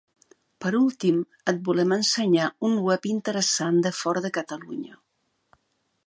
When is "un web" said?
2.69-3.05